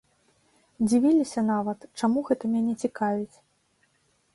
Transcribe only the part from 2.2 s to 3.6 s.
гэта мяне цікавіць.